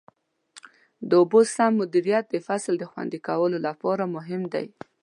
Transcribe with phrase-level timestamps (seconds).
[1.09, 4.67] د اوبو سم مدیریت د فصل د خوندي کولو لپاره مهم دی.